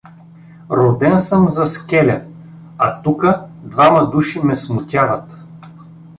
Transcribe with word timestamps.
—Роден 0.75 1.19
съм 1.19 1.49
за 1.49 1.65
скеля, 1.65 2.21
а 2.77 3.01
тука 3.01 3.41
двама 3.63 4.09
души 4.09 4.41
ме 4.43 4.55
смутяват! 4.55 5.37